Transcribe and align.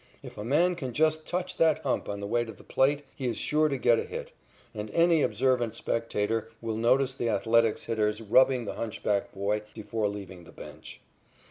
If 0.23 0.35
a 0.35 0.43
man 0.43 0.75
can 0.75 0.93
just 0.93 1.27
touch 1.27 1.57
that 1.57 1.77
hump 1.83 2.09
on 2.09 2.21
the 2.21 2.25
way 2.25 2.43
to 2.43 2.51
the 2.51 2.63
plate, 2.63 3.03
he 3.15 3.27
is 3.27 3.37
sure 3.37 3.69
to 3.69 3.77
get 3.77 3.99
a 3.99 4.03
hit, 4.03 4.31
and 4.73 4.89
any 4.95 5.21
observant 5.21 5.75
spectator 5.75 6.49
will 6.59 6.75
notice 6.75 7.13
the 7.13 7.29
Athletics' 7.29 7.83
hitters 7.83 8.19
rubbing 8.19 8.65
the 8.65 8.73
hunchback 8.73 9.31
boy 9.31 9.61
before 9.75 10.07
leaving 10.07 10.45
the 10.45 10.51
bench. 10.51 11.01